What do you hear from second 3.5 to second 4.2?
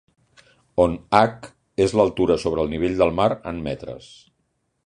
en metres.